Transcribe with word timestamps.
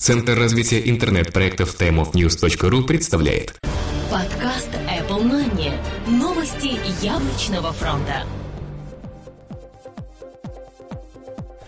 Центр 0.00 0.32
развития 0.32 0.80
интернет-проектов 0.88 1.76
timeofnews.ru 1.78 2.84
представляет 2.84 3.54
Подкаст 4.10 4.70
Apple 4.88 5.30
Money. 5.30 5.74
Новости 6.08 6.78
яблочного 7.04 7.70
фронта. 7.74 8.24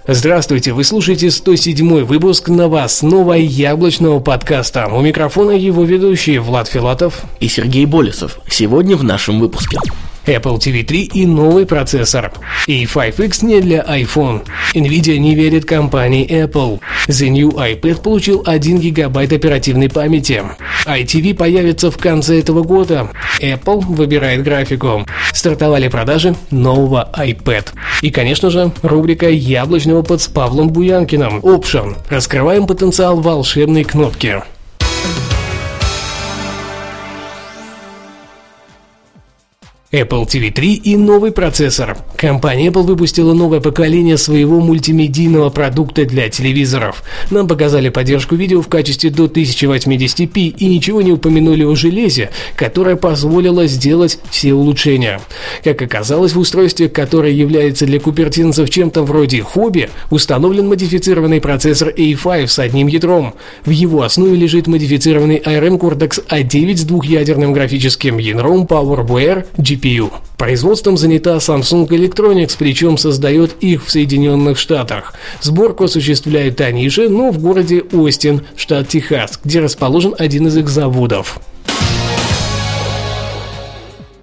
Здравствуйте, 0.07 0.73
вы 0.73 0.83
слушаете 0.83 1.31
107 1.31 2.05
выпуск 2.05 2.49
новостного 2.49 3.35
яблочного 3.35 4.19
подкаста. 4.19 4.87
У 4.87 5.03
микрофона 5.03 5.51
его 5.51 5.85
ведущие 5.85 6.41
Влад 6.41 6.69
Филатов 6.69 7.25
и 7.39 7.49
Сергей 7.49 7.85
Болесов. 7.85 8.39
Сегодня 8.49 8.97
в 8.97 9.05
нашем 9.05 9.41
выпуске. 9.41 9.79
Apple 10.27 10.59
TV 10.59 10.85
3 10.85 11.03
и 11.15 11.27
новый 11.27 11.67
процессор. 11.67 12.33
A5X 12.69 13.45
не 13.45 13.61
для 13.61 13.81
iPhone. 13.81 14.47
Nvidia 14.75 15.19
не 15.19 15.35
верит 15.35 15.65
компании 15.65 16.29
Apple. 16.29 16.81
The 17.09 17.29
New 17.29 17.51
iPad 17.51 18.03
получил 18.03 18.43
1 18.47 18.79
гигабайт 18.79 19.33
оперативной 19.33 19.89
памяти. 19.89 20.43
iTV 20.87 21.35
появится 21.35 21.91
в 21.91 21.97
конце 21.97 22.39
этого 22.39 22.63
года. 22.63 23.11
Apple 23.41 23.81
выбирает 23.81 24.43
графику. 24.43 25.07
Стартовали 25.33 25.89
продажи 25.89 26.35
нового 26.51 27.11
iPad. 27.17 27.69
И, 28.03 28.11
конечно 28.11 28.51
же, 28.51 28.73
рубрика 28.83 29.29
яблочного 29.29 30.03
под 30.03 30.21
с 30.21 30.29
Павлом 30.29 30.71
Буянкиным. 30.71 31.41
Option. 31.41 31.97
Раскрываем 32.09 32.67
потенциал 32.67 33.21
волшебной 33.21 33.85
кнопки. 33.85 34.43
Apple 39.93 40.27
TV 40.27 40.51
3 40.51 40.73
и 40.73 40.97
новый 40.97 41.33
процессор. 41.33 41.99
Компания 42.17 42.69
Apple 42.69 42.85
выпустила 42.85 43.35
новое 43.35 43.61
поколение 43.61 44.17
своего 44.17 44.59
мультимедийного 44.59 45.51
продукта 45.51 46.07
для 46.07 46.31
телевизоров. 46.31 47.03
Нам 47.31 47.47
показали 47.47 47.91
поддержку 47.91 48.35
видео 48.35 48.63
в 48.63 48.69
качестве 48.69 49.11
до 49.11 49.27
1080p 49.27 50.49
и 50.57 50.67
ничего 50.67 51.03
не 51.03 51.13
упомянули 51.13 51.65
о 51.65 51.75
железе, 51.75 52.31
которое 52.57 52.97
позволило 52.97 53.67
сделать 53.67 54.19
все 54.31 54.55
улучшения. 54.55 55.21
Как 55.63 55.83
оказалось, 55.83 56.33
в 56.33 56.39
устройстве, 56.39 56.89
которое 56.89 57.33
является 57.33 57.85
для 57.85 58.01
купертинцев 58.01 58.71
чем-то 58.71 59.03
вроде 59.03 59.43
хобби, 59.43 59.91
установлен 60.09 60.69
модифицированный 60.69 61.43
процессор 61.43 61.91
A5 61.91 62.47
с 62.47 62.59
одним 62.59 62.87
ядром. 62.87 63.35
В 63.67 63.71
его 63.71 64.05
основе 64.05 64.37
лежит 64.37 64.69
модифицированный 64.69 65.37
ARM 65.37 65.79
Cortex 65.79 66.27
A9 66.29 66.77
с 66.79 66.85
двухъядерным 66.85 67.53
графическим 67.53 68.17
ядром 68.17 68.65
PowerWare 68.65 69.45
GPU 69.59 69.82
CPU. 69.83 70.13
Производством 70.39 70.97
занята 70.97 71.37
Samsung 71.37 71.87
Electronics, 71.89 72.57
причем 72.59 72.97
создает 72.99 73.55
их 73.61 73.85
в 73.85 73.91
Соединенных 73.91 74.59
Штатах. 74.59 75.15
Сборку 75.41 75.85
осуществляют 75.85 76.61
они 76.61 76.89
же, 76.89 77.09
но 77.09 77.31
в 77.31 77.39
городе 77.39 77.85
Остин, 77.93 78.43
штат 78.57 78.89
Техас, 78.89 79.39
где 79.43 79.61
расположен 79.61 80.15
один 80.19 80.49
из 80.49 80.57
их 80.57 80.69
заводов. 80.69 81.39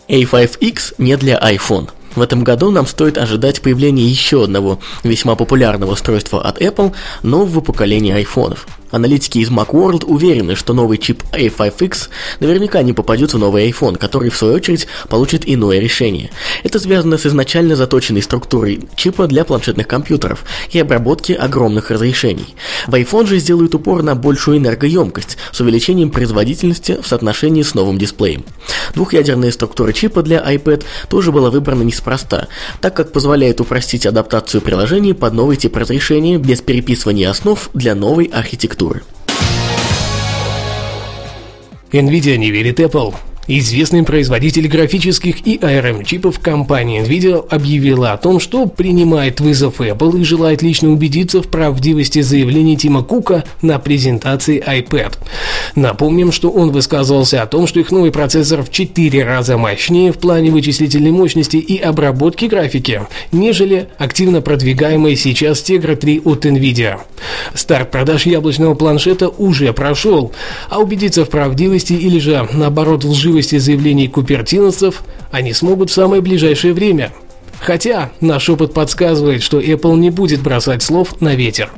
A5X 0.08 0.96
не 0.98 1.16
для 1.18 1.38
iPhone. 1.38 1.90
В 2.16 2.22
этом 2.22 2.44
году 2.44 2.72
нам 2.72 2.88
стоит 2.88 3.18
ожидать 3.18 3.62
появления 3.62 4.04
еще 4.04 4.46
одного 4.46 4.80
весьма 5.04 5.36
популярного 5.36 5.92
устройства 5.92 6.42
от 6.42 6.60
Apple, 6.60 6.94
нового 7.22 7.62
поколения 7.62 8.16
айфонов. 8.16 8.68
Аналитики 8.92 9.38
из 9.40 9.50
Macworld 9.50 10.06
уверены, 10.06 10.56
что 10.56 10.74
новый 10.74 10.98
чип 10.98 11.24
A5X 11.32 12.10
наверняка 12.40 12.82
не 12.82 12.94
попадет 12.94 13.34
в 13.34 13.38
новый 13.38 13.70
iPhone, 13.70 13.98
который 13.98 14.30
в 14.30 14.38
свою 14.38 14.56
очередь 14.56 14.88
получит 15.10 15.44
иное 15.46 15.80
решение. 15.80 16.32
Это 16.64 16.80
связано 16.80 17.18
с 17.18 17.26
изначально 17.26 17.76
заточенной 17.76 18.24
структурой 18.24 18.82
чипа 18.96 19.28
для 19.28 19.46
планшетных 19.46 19.88
компьютеров 19.88 20.44
и 20.72 20.80
обработки 20.80 21.34
огромных 21.34 21.92
разрешений. 21.92 22.56
В 22.88 22.96
iPhone 22.96 23.28
же 23.28 23.38
сделают 23.38 23.76
упор 23.76 24.02
на 24.02 24.16
большую 24.16 24.58
энергоемкость 24.58 25.38
с 25.52 25.62
увеличением 25.62 26.10
производительности 26.10 26.98
в 27.02 27.08
соотношении 27.08 27.62
с 27.62 27.76
новым 27.76 27.98
дисплеем. 28.00 28.44
Двухъядерная 28.96 29.52
структура 29.52 29.94
чипа 29.94 30.24
для 30.24 30.40
iPad 30.40 30.84
тоже 31.10 31.32
была 31.32 31.52
выбрана 31.52 31.84
неспроста, 31.84 32.48
так 32.82 32.96
как 32.96 33.12
позволяет 33.12 33.62
упростить 33.62 34.08
адаптацию 34.08 34.62
приложений 34.62 35.14
под 35.14 35.34
новый 35.34 35.58
тип 35.58 35.78
разрешения 35.78 36.38
без 36.38 36.62
переписывания 36.62 37.30
основ 37.30 37.70
для 37.74 37.94
новой 37.94 38.26
архитектуры 38.26 38.79
архитектуры. 38.80 39.04
Nvidia 41.92 42.38
не 42.38 42.52
верит 42.52 42.80
Apple. 42.80 43.14
Известный 43.52 44.04
производитель 44.04 44.68
графических 44.68 45.48
и 45.48 45.58
ARM-чипов 45.58 46.40
компания 46.40 47.02
Nvidia 47.02 47.44
объявила 47.50 48.12
о 48.12 48.18
том, 48.18 48.40
что 48.40 48.68
принимает 48.68 49.40
вызов 49.40 49.82
Apple 49.82 50.22
и 50.22 50.24
желает 50.24 50.62
лично 50.62 50.92
убедиться 50.92 51.42
в 51.42 51.48
правдивости 51.48 52.22
заявлений 52.22 52.78
Тима 52.78 53.02
Кука 53.02 53.44
на 53.64 53.80
презентации 53.80 54.64
iPad. 54.64 55.18
Напомним, 55.74 56.32
что 56.32 56.52
он 56.52 56.70
высказывался 56.70 57.42
о 57.42 57.48
том, 57.48 57.66
что 57.66 57.80
их 57.80 57.90
новый 57.90 58.12
процессор 58.12 58.62
в 58.62 58.70
4 58.70 59.24
раза 59.24 59.58
мощнее 59.58 60.12
в 60.12 60.20
плане 60.20 60.52
вычислительной 60.52 61.10
мощности 61.10 61.58
и 61.58 61.80
обработки 61.80 62.46
графики, 62.46 63.08
нежели 63.32 63.88
активно 63.98 64.42
продвигаемый 64.42 65.16
сейчас 65.16 65.64
Tegra 65.64 65.96
3 65.96 66.22
от 66.24 66.46
Nvidia. 66.46 67.00
Старт 67.56 67.90
продаж 67.90 68.28
яблочного 68.28 68.76
планшета 68.76 69.28
уже 69.28 69.74
прошел, 69.74 70.34
а 70.70 70.78
убедиться 70.78 71.26
в 71.26 71.30
правдивости 71.30 71.94
или 71.94 72.20
же 72.20 72.48
наоборот 72.54 73.04
в 73.04 73.10
лживости 73.10 73.39
справедливости 73.44 73.58
заявлений 73.58 74.08
купертиновцев 74.08 75.04
они 75.32 75.54
смогут 75.54 75.90
в 75.90 75.94
самое 75.94 76.22
ближайшее 76.22 76.74
время. 76.74 77.12
Хотя 77.60 78.12
наш 78.22 78.50
опыт 78.50 78.74
подсказывает, 78.74 79.44
что 79.44 79.60
Apple 79.60 79.98
не 79.98 80.10
будет 80.10 80.42
бросать 80.42 80.82
слов 80.82 81.20
на 81.22 81.36
ветер. 81.36 81.70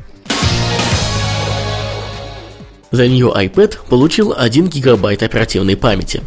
The 2.92 3.08
New 3.08 3.32
iPad 3.34 3.78
получил 3.90 4.34
1 4.38 4.68
гигабайт 4.68 5.24
оперативной 5.24 5.78
памяти. 5.78 6.22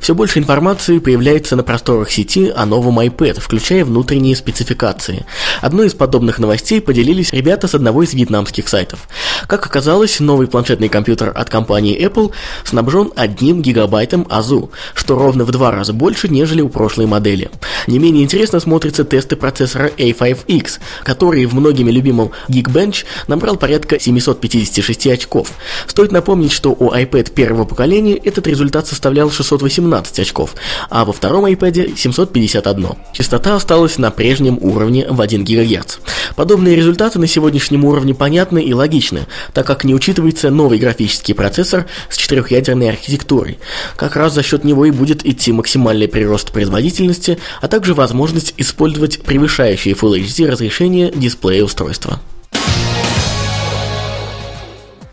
Все 0.00 0.14
больше 0.14 0.38
информации 0.38 0.98
появляется 0.98 1.56
на 1.56 1.62
просторах 1.62 2.10
сети 2.10 2.52
о 2.54 2.66
новом 2.66 3.00
iPad, 3.00 3.40
включая 3.40 3.84
внутренние 3.84 4.36
спецификации. 4.36 5.24
Одной 5.60 5.86
из 5.86 5.94
подобных 5.94 6.38
новостей 6.38 6.80
поделились 6.80 7.32
ребята 7.32 7.68
с 7.68 7.74
одного 7.74 8.02
из 8.02 8.14
вьетнамских 8.14 8.68
сайтов. 8.68 9.08
Как 9.46 9.66
оказалось, 9.66 10.20
новый 10.20 10.46
планшетный 10.46 10.88
компьютер 10.88 11.32
от 11.34 11.50
компании 11.50 11.98
Apple 12.04 12.32
снабжен 12.64 13.12
одним 13.16 13.62
гигабайтом 13.62 14.26
АЗУ, 14.30 14.70
что 14.94 15.16
ровно 15.16 15.44
в 15.44 15.50
два 15.50 15.70
раза 15.70 15.92
больше, 15.92 16.28
нежели 16.28 16.60
у 16.60 16.68
прошлой 16.68 17.06
модели. 17.06 17.50
Не 17.86 17.98
менее 17.98 18.24
интересно 18.24 18.60
смотрятся 18.60 19.04
тесты 19.04 19.36
процессора 19.36 19.88
A5X, 19.88 20.78
который 21.02 21.46
в 21.46 21.54
многими 21.54 21.90
любимом 21.90 22.30
Geekbench 22.48 23.04
набрал 23.26 23.56
порядка 23.56 23.98
756 24.00 25.06
очков. 25.08 25.52
Стоит 25.86 26.12
напомнить, 26.12 26.52
что 26.52 26.70
у 26.70 26.90
iPad 26.92 27.32
первого 27.32 27.64
поколения 27.64 28.16
этот 28.16 28.46
результат 28.46 28.86
составлял 28.86 29.30
618 29.74 30.20
очков, 30.20 30.54
а 30.90 31.04
во 31.04 31.12
втором 31.12 31.46
iPad 31.46 31.96
751. 31.96 32.90
Частота 33.12 33.56
осталась 33.56 33.98
на 33.98 34.10
прежнем 34.10 34.58
уровне 34.60 35.06
в 35.08 35.20
1 35.20 35.44
ГГц. 35.44 35.96
Подобные 36.36 36.76
результаты 36.76 37.18
на 37.18 37.26
сегодняшнем 37.26 37.84
уровне 37.84 38.14
понятны 38.14 38.62
и 38.62 38.72
логичны, 38.72 39.26
так 39.52 39.66
как 39.66 39.84
не 39.84 39.94
учитывается 39.94 40.50
новый 40.50 40.78
графический 40.78 41.34
процессор 41.34 41.86
с 42.08 42.16
четырехъядерной 42.16 42.90
архитектурой. 42.90 43.58
Как 43.96 44.16
раз 44.16 44.34
за 44.34 44.42
счет 44.42 44.64
него 44.64 44.84
и 44.86 44.90
будет 44.90 45.24
идти 45.26 45.52
максимальный 45.52 46.08
прирост 46.08 46.52
производительности, 46.52 47.38
а 47.60 47.68
также 47.68 47.94
возможность 47.94 48.54
использовать 48.56 49.22
превышающие 49.22 49.94
Full 49.94 50.20
HD 50.20 50.50
разрешение 50.50 51.10
дисплея 51.14 51.64
устройства. 51.64 52.20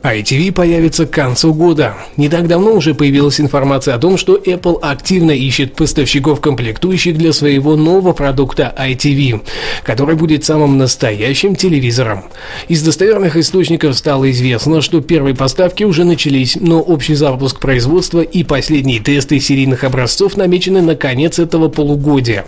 ITV 0.03 0.51
появится 0.51 1.05
к 1.05 1.11
концу 1.11 1.53
года. 1.53 1.93
Не 2.17 2.27
так 2.27 2.47
давно 2.47 2.73
уже 2.73 2.95
появилась 2.95 3.39
информация 3.39 3.93
о 3.93 3.99
том, 3.99 4.17
что 4.17 4.35
Apple 4.35 4.79
активно 4.81 5.29
ищет 5.29 5.75
поставщиков 5.75 6.41
комплектующих 6.41 7.15
для 7.17 7.33
своего 7.33 7.75
нового 7.75 8.13
продукта 8.13 8.73
ITV, 8.75 9.41
который 9.83 10.15
будет 10.15 10.43
самым 10.43 10.79
настоящим 10.79 11.55
телевизором. 11.55 12.23
Из 12.67 12.81
достоверных 12.81 13.35
источников 13.35 13.95
стало 13.95 14.31
известно, 14.31 14.81
что 14.81 15.01
первые 15.01 15.35
поставки 15.35 15.83
уже 15.83 16.03
начались, 16.03 16.57
но 16.59 16.81
общий 16.81 17.13
запуск 17.13 17.59
производства 17.59 18.21
и 18.21 18.43
последние 18.43 18.99
тесты 18.99 19.39
серийных 19.39 19.83
образцов 19.83 20.35
намечены 20.35 20.81
на 20.81 20.95
конец 20.95 21.37
этого 21.37 21.69
полугодия. 21.69 22.45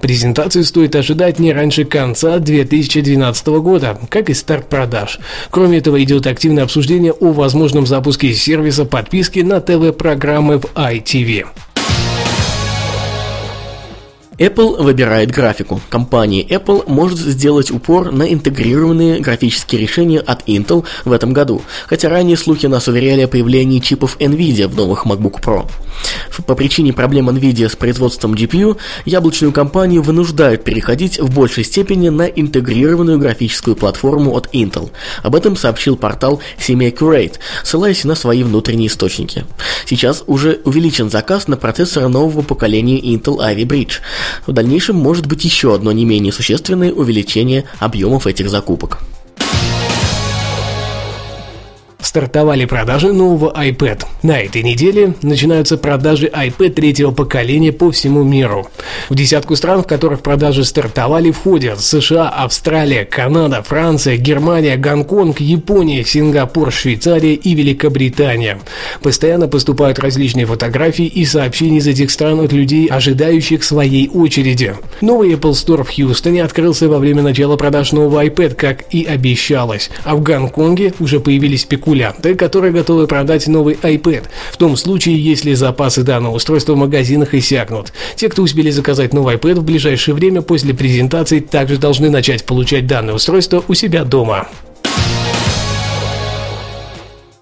Презентацию 0.00 0.62
стоит 0.62 0.94
ожидать 0.94 1.40
не 1.40 1.52
раньше 1.52 1.84
конца 1.84 2.38
2012 2.38 3.46
года, 3.48 3.98
как 4.08 4.30
и 4.30 4.34
старт 4.34 4.68
продаж. 4.68 5.18
Кроме 5.50 5.78
этого, 5.78 6.00
идет 6.00 6.28
активное 6.28 6.62
обсуждение 6.62 6.91
обсуждение 6.92 7.12
о 7.12 7.32
возможном 7.32 7.86
запуске 7.86 8.34
сервиса 8.34 8.84
подписки 8.84 9.40
на 9.40 9.62
ТВ-программы 9.62 10.58
в 10.58 10.66
ITV. 10.74 11.46
Apple 14.36 14.82
выбирает 14.82 15.30
графику. 15.30 15.80
Компания 15.88 16.42
Apple 16.42 16.84
может 16.86 17.18
сделать 17.18 17.70
упор 17.70 18.12
на 18.12 18.30
интегрированные 18.30 19.20
графические 19.20 19.80
решения 19.80 20.20
от 20.20 20.46
Intel 20.46 20.84
в 21.06 21.12
этом 21.12 21.32
году, 21.32 21.62
хотя 21.86 22.10
ранее 22.10 22.36
слухи 22.36 22.66
нас 22.66 22.88
уверяли 22.88 23.22
о 23.22 23.28
появлении 23.28 23.78
чипов 23.78 24.18
NVIDIA 24.18 24.68
в 24.68 24.76
новых 24.76 25.06
MacBook 25.06 25.40
Pro. 25.40 25.66
По 26.46 26.54
причине 26.54 26.92
проблем 26.92 27.28
NVIDIA 27.30 27.68
с 27.68 27.76
производством 27.76 28.34
GPU, 28.34 28.76
яблочную 29.04 29.52
компанию 29.52 30.02
вынуждают 30.02 30.64
переходить 30.64 31.20
в 31.20 31.34
большей 31.34 31.64
степени 31.64 32.08
на 32.08 32.26
интегрированную 32.26 33.18
графическую 33.18 33.76
платформу 33.76 34.34
от 34.34 34.52
Intel. 34.54 34.90
Об 35.22 35.34
этом 35.34 35.56
сообщил 35.56 35.96
портал 35.96 36.40
Semi-Accurate, 36.58 37.34
ссылаясь 37.64 38.04
на 38.04 38.14
свои 38.14 38.42
внутренние 38.42 38.88
источники. 38.88 39.44
Сейчас 39.86 40.24
уже 40.26 40.60
увеличен 40.64 41.10
заказ 41.10 41.48
на 41.48 41.56
процессоры 41.56 42.08
нового 42.08 42.42
поколения 42.42 42.98
Intel 42.98 43.38
Ivy 43.38 43.64
Bridge. 43.64 43.94
В 44.46 44.52
дальнейшем 44.52 44.96
может 44.96 45.26
быть 45.26 45.44
еще 45.44 45.74
одно 45.74 45.92
не 45.92 46.04
менее 46.04 46.32
существенное 46.32 46.92
увеличение 46.92 47.64
объемов 47.80 48.26
этих 48.26 48.48
закупок. 48.48 49.00
Стартовали 52.12 52.66
продажи 52.66 53.10
нового 53.10 53.50
iPad. 53.56 54.04
На 54.22 54.38
этой 54.38 54.62
неделе 54.62 55.14
начинаются 55.22 55.78
продажи 55.78 56.26
iPad 56.26 56.68
третьего 56.72 57.10
поколения 57.10 57.72
по 57.72 57.90
всему 57.90 58.22
миру. 58.22 58.68
В 59.08 59.14
десятку 59.14 59.56
стран, 59.56 59.82
в 59.82 59.86
которых 59.86 60.20
продажи 60.20 60.62
стартовали, 60.64 61.30
входят 61.30 61.80
США, 61.80 62.28
Австралия, 62.28 63.06
Канада, 63.06 63.62
Франция, 63.62 64.18
Германия, 64.18 64.76
Гонконг, 64.76 65.40
Япония, 65.40 66.04
Сингапур, 66.04 66.70
Швейцария 66.70 67.32
и 67.32 67.54
Великобритания. 67.54 68.60
Постоянно 69.00 69.48
поступают 69.48 69.98
различные 69.98 70.44
фотографии 70.44 71.06
и 71.06 71.24
сообщения 71.24 71.78
из 71.78 71.86
этих 71.86 72.10
стран 72.10 72.40
от 72.40 72.52
людей, 72.52 72.88
ожидающих 72.88 73.64
своей 73.64 74.10
очереди. 74.10 74.74
Новый 75.00 75.32
Apple 75.32 75.52
Store 75.52 75.82
в 75.82 75.88
Хьюстоне 75.88 76.44
открылся 76.44 76.90
во 76.90 76.98
время 76.98 77.22
начала 77.22 77.56
продаж 77.56 77.92
нового 77.92 78.22
iPad, 78.22 78.54
как 78.54 78.84
и 78.90 79.02
обещалось. 79.04 79.88
А 80.04 80.14
в 80.14 80.22
Гонконге 80.22 80.92
уже 80.98 81.18
появились 81.18 81.62
спекуляции 81.62 82.01
спекулянты, 82.02 82.34
которые 82.34 82.72
готовы 82.72 83.06
продать 83.06 83.46
новый 83.46 83.74
iPad, 83.74 84.24
в 84.50 84.56
том 84.56 84.76
случае, 84.76 85.22
если 85.22 85.54
запасы 85.54 86.02
данного 86.02 86.34
устройства 86.34 86.74
в 86.74 86.76
магазинах 86.76 87.34
иссякнут. 87.34 87.92
Те, 88.16 88.28
кто 88.28 88.42
успели 88.42 88.70
заказать 88.70 89.12
новый 89.12 89.36
iPad 89.36 89.60
в 89.60 89.64
ближайшее 89.64 90.14
время 90.14 90.42
после 90.42 90.74
презентации, 90.74 91.40
также 91.40 91.76
должны 91.76 92.10
начать 92.10 92.44
получать 92.44 92.86
данное 92.86 93.14
устройство 93.14 93.62
у 93.68 93.74
себя 93.74 94.04
дома. 94.04 94.48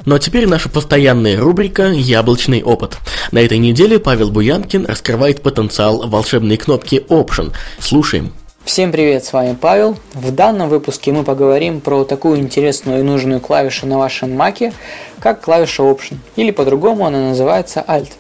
Ну 0.07 0.15
а 0.15 0.19
теперь 0.19 0.47
наша 0.49 0.71
постоянная 0.71 1.39
рубрика 1.39 1.91
«Яблочный 1.91 2.63
опыт». 2.63 2.97
На 3.33 3.39
этой 3.39 3.59
неделе 3.59 3.99
Павел 3.99 4.31
Буянкин 4.31 4.87
раскрывает 4.87 5.43
потенциал 5.43 6.09
волшебной 6.09 6.57
кнопки 6.57 7.05
Option. 7.09 7.53
Слушаем. 7.79 8.33
Всем 8.65 8.93
привет, 8.93 9.25
с 9.25 9.33
вами 9.33 9.57
Павел. 9.59 9.97
В 10.13 10.33
данном 10.33 10.69
выпуске 10.69 11.13
мы 11.13 11.25
поговорим 11.25 11.81
про 11.81 12.05
такую 12.05 12.39
интересную 12.39 13.01
и 13.01 13.03
нужную 13.03 13.41
клавишу 13.41 13.87
на 13.87 13.99
вашем 13.99 14.37
маке, 14.37 14.75
как 15.19 15.41
клавиша 15.41 15.83
Option, 15.83 16.19
или 16.37 16.51
по-другому 16.51 17.07
она 17.07 17.31
называется 17.31 17.83
Alt. 17.89 18.11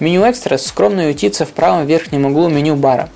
Меню 0.00 0.22
Extras 0.22 0.58
скромно 0.58 1.08
ютится 1.08 1.46
в 1.46 1.50
правом 1.50 1.86
верхнем 1.86 2.26
углу 2.26 2.48
меню 2.48 2.74
бара. 2.74 3.08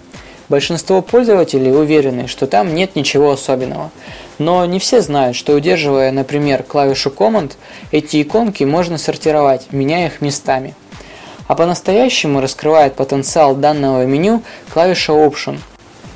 Большинство 0.49 1.02
пользователей 1.02 1.72
уверены, 1.72 2.28
что 2.28 2.46
там 2.46 2.73
нет 2.73 2.94
ничего 2.94 3.32
особенного. 3.32 3.90
Но 4.38 4.64
не 4.64 4.78
все 4.78 5.02
знают, 5.02 5.37
что 5.37 5.55
удерживая, 5.55 6.12
например, 6.12 6.62
клавишу 6.62 7.11
Command, 7.11 7.52
эти 7.90 8.23
иконки 8.23 8.62
можно 8.62 8.96
сортировать, 8.96 9.66
меняя 9.73 10.06
их 10.06 10.20
местами. 10.20 10.75
А 11.49 11.56
по-настоящему 11.56 12.40
раскрывает 12.40 12.94
потенциал 12.94 13.56
данного 13.56 14.06
меню 14.06 14.43
клавиша 14.73 15.12
Option– 15.12 15.58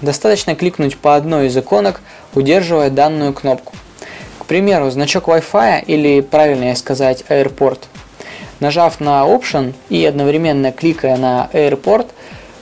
Достаточно 0.03 0.55
кликнуть 0.55 0.97
по 0.97 1.17
одной 1.17 1.47
из 1.47 1.57
иконок, 1.57 2.01
удерживая 2.35 2.91
данную 2.91 3.33
кнопку. 3.33 3.73
К 4.39 4.47
примеру, 4.47 4.91
значок 4.91 5.29
Wi-Fi 5.29 5.85
или, 5.87 6.21
правильнее 6.21 6.77
сказать, 6.77 7.25
Airport. 7.29 7.81
Нажав 8.61 9.01
на 9.01 9.25
Option 9.25 9.75
и 9.89 10.05
одновременно 10.05 10.73
кликая 10.73 11.17
на 11.17 11.49
Airport, 11.53 12.09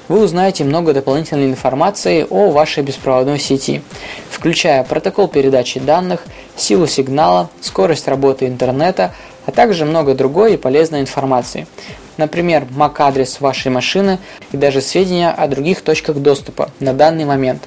вы 0.08 0.22
узнаете 0.22 0.64
много 0.64 0.92
дополнительной 0.92 1.46
информации 1.46 2.26
о 2.28 2.50
вашей 2.50 2.82
беспроводной 2.82 3.38
сети, 3.38 3.82
включая 4.30 4.84
протокол 4.84 5.28
передачи 5.28 5.80
данных, 5.80 6.24
силу 6.56 6.86
сигнала, 6.86 7.50
скорость 7.60 8.08
работы 8.08 8.46
интернета, 8.46 9.14
а 9.46 9.52
также 9.52 9.84
много 9.84 10.14
другой 10.14 10.54
и 10.54 10.56
полезной 10.56 11.00
информации 11.00 11.66
например, 12.16 12.64
MAC-адрес 12.70 13.40
вашей 13.40 13.70
машины 13.70 14.18
и 14.52 14.56
даже 14.56 14.80
сведения 14.80 15.30
о 15.30 15.46
других 15.48 15.82
точках 15.82 16.16
доступа 16.16 16.70
на 16.80 16.92
данный 16.92 17.24
момент. 17.24 17.62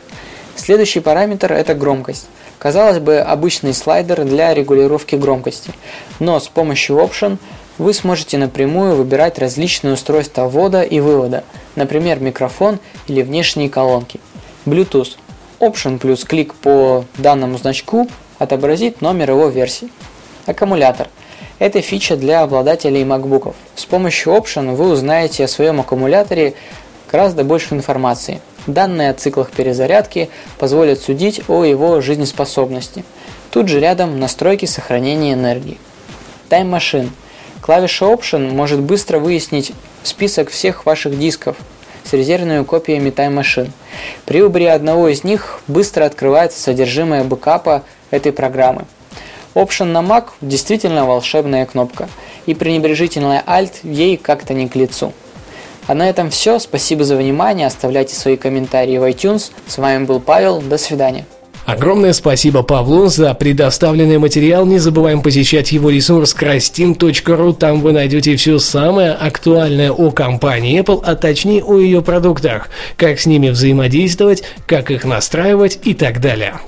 Следующий 0.56 1.00
параметр– 1.00 1.51
это 1.53 1.74
громкость. 1.74 2.27
Казалось 2.57 3.00
бы, 3.00 3.19
обычный 3.19 3.74
слайдер 3.74 4.24
для 4.24 4.53
регулировки 4.53 5.15
громкости, 5.15 5.71
но 6.19 6.39
с 6.39 6.47
помощью 6.47 6.95
Option 6.97 7.38
вы 7.77 7.94
сможете 7.94 8.38
напрямую 8.38 8.95
выбирать 8.95 9.38
различные 9.38 9.94
устройства 9.94 10.47
ввода 10.47 10.81
и 10.81 11.01
вывода, 11.01 11.44
например, 11.75 12.19
микрофон 12.21 12.80
или 13.07 13.21
внешние 13.21 13.69
колонки. 13.69 14.19
Bluetooth. 14.65 15.18
Option 15.59 16.00
плюс 16.00 16.24
клик 16.24 16.53
по 16.53 17.06
данному 17.18 17.57
значку 17.57 18.09
отобразит 18.39 19.01
номер 19.01 19.31
его 19.31 19.47
версии. 19.50 19.89
Аккумулятор– 20.45 21.09
это 21.60 21.82
фича 21.82 22.16
для 22.16 22.42
обладателей 22.42 23.04
MacBook. 23.04 23.54
С 23.76 23.86
помощью 23.86 24.34
Option 24.34 24.76
вы 24.76 24.90
узнаете 24.90 25.46
о 25.46 25.48
своем 25.48 25.80
аккумуляторе 25.80 26.54
гораздо 27.12 27.44
больше 27.44 27.74
информации. 27.74 28.42
Данные 28.68 29.12
о 29.12 29.14
циклах 29.14 29.52
перезарядки 29.52 30.30
позволят 30.58 31.00
судить 31.00 31.42
о 31.48 31.64
его 31.64 32.02
жизнеспособности. 32.02 33.06
Тут 33.52 33.68
же 33.68 33.80
рядом 33.80 34.20
настройки 34.20 34.66
сохранения 34.66 35.34
энергии. 35.34 35.78
Time 36.50 36.70
Machine. 36.70 37.10
Клавиша 37.62 38.06
Option 38.06 38.52
может 38.52 38.81
быстро 38.81 39.20
выяснить 39.20 39.72
список 40.04 40.50
всех 40.50 40.86
ваших 40.86 41.18
дисков 41.18 41.56
с 42.04 42.14
резервными 42.14 42.64
копиями 42.64 43.10
Time 43.10 43.40
Machine. 43.40 43.72
При 44.26 44.42
выборе 44.42 44.72
одного 44.72 45.08
из 45.08 45.24
них 45.24 45.60
быстро 45.68 46.06
открывается 46.06 46.60
содержимое 46.60 47.24
бэкапа 47.24 47.84
этой 48.12 48.31
программы. 48.31 48.86
Option 49.56 49.86
на 49.86 50.00
Mac 50.00 50.25
действительно 50.42 51.06
волшебная 51.06 51.66
кнопка, 51.66 52.07
и 52.46 52.54
пренебрежительная 52.54 53.44
Alt 53.48 53.72
ей 53.84 54.18
как-то 54.18 54.54
не 54.54 54.68
к 54.68 54.75
лицу. 54.75 55.13
А 55.88 55.94
на 55.94 56.10
этом 56.10 56.30
все. 56.30 56.60
Спасибо 56.60 57.04
за 57.04 57.16
внимание. 57.16 57.68
Оставляйте 57.68 58.16
свои 58.16 58.38
комментарии 58.38 58.98
в 58.98 59.04
iTunes. 59.04 59.52
С 59.68 59.78
вами 59.78 60.06
был 60.06 60.19
Павел. 60.19 60.62
До 60.62 60.78
свидания. 60.78 61.25
Огромное 61.66 62.13
спасибо 62.13 62.62
Павлу 62.62 63.07
за 63.07 63.34
предоставленный 63.34 64.19
материал. 64.19 64.68
Не 64.68 64.78
забываем 64.78 65.22
посещать 65.22 65.72
его 65.72 65.90
ресурс 65.90 66.36
krastin.ru. 66.40 67.56
Там 67.56 67.81
вы 67.81 67.92
найдете 67.92 68.36
все 68.36 68.60
самое 68.60 69.12
актуальное 69.12 69.92
о 69.92 70.12
компании 70.12 70.80
Apple, 70.80 71.02
а 71.04 71.16
точнее 71.16 71.63
о 71.63 71.80
ее 71.80 72.04
продуктах, 72.04 72.69
как 72.98 73.19
с 73.19 73.25
ними 73.25 73.50
взаимодействовать, 73.50 74.44
как 74.68 74.92
их 74.92 75.06
настраивать 75.06 75.80
и 75.84 75.96
так 75.96 76.22
далее. 76.22 76.60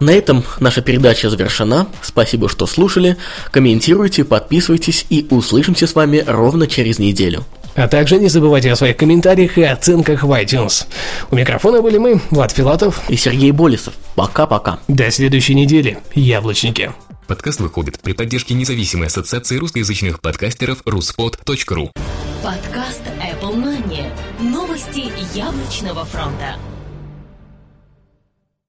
На 0.00 0.10
этом 0.10 0.42
наша 0.60 0.80
передача 0.80 1.28
завершена. 1.28 1.86
Спасибо, 2.02 2.48
что 2.48 2.66
слушали. 2.66 3.16
Комментируйте, 3.50 4.24
подписывайтесь 4.24 5.06
и 5.10 5.26
услышимся 5.30 5.86
с 5.86 5.94
вами 5.94 6.24
ровно 6.26 6.66
через 6.66 6.98
неделю. 6.98 7.44
А 7.74 7.86
также 7.86 8.18
не 8.18 8.28
забывайте 8.28 8.72
о 8.72 8.76
своих 8.76 8.96
комментариях 8.96 9.58
и 9.58 9.62
оценках 9.62 10.22
в 10.22 10.30
iTunes. 10.32 10.86
У 11.30 11.36
микрофона 11.36 11.82
были 11.82 11.98
мы, 11.98 12.20
Влад 12.30 12.50
Филатов 12.50 13.00
и 13.08 13.16
Сергей 13.16 13.52
Болесов. 13.52 13.94
Пока-пока. 14.16 14.80
До 14.88 15.10
следующей 15.10 15.54
недели, 15.54 15.98
яблочники. 16.14 16.92
Подкаст 17.26 17.60
выходит 17.60 18.00
при 18.00 18.12
поддержке 18.12 18.54
независимой 18.54 19.06
ассоциации 19.06 19.56
русскоязычных 19.56 20.20
подкастеров 20.20 20.82
ruspod.ru 20.84 21.90
Подкаст 22.42 23.02
Apple 23.20 23.54
Money. 23.54 24.10
Новости 24.40 25.12
яблочного 25.36 26.04
фронта. 26.06 26.56